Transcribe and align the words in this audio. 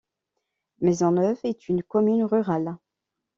Maisonneuve 0.79 1.37
est 1.43 1.67
une 1.69 1.83
commune 1.83 2.23
rurale. 2.23 2.75